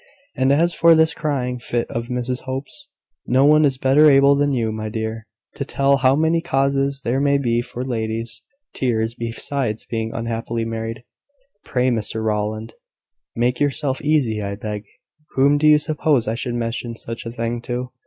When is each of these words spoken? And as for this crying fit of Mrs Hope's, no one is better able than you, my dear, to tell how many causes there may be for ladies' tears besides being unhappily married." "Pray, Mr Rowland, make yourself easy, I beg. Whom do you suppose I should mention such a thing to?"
And 0.35 0.51
as 0.51 0.73
for 0.73 0.95
this 0.95 1.13
crying 1.13 1.59
fit 1.59 1.87
of 1.91 2.07
Mrs 2.07 2.39
Hope's, 2.39 2.87
no 3.27 3.45
one 3.45 3.65
is 3.65 3.77
better 3.77 4.09
able 4.09 4.33
than 4.35 4.51
you, 4.51 4.71
my 4.71 4.89
dear, 4.89 5.27
to 5.57 5.63
tell 5.63 5.97
how 5.97 6.15
many 6.15 6.41
causes 6.41 7.01
there 7.03 7.19
may 7.21 7.37
be 7.37 7.61
for 7.61 7.85
ladies' 7.85 8.41
tears 8.73 9.13
besides 9.13 9.85
being 9.85 10.11
unhappily 10.11 10.65
married." 10.65 11.03
"Pray, 11.63 11.89
Mr 11.89 12.23
Rowland, 12.23 12.73
make 13.35 13.59
yourself 13.59 14.01
easy, 14.01 14.41
I 14.41 14.55
beg. 14.55 14.85
Whom 15.35 15.59
do 15.59 15.67
you 15.67 15.77
suppose 15.77 16.27
I 16.27 16.33
should 16.33 16.55
mention 16.55 16.95
such 16.95 17.27
a 17.27 17.31
thing 17.31 17.61
to?" 17.69 17.91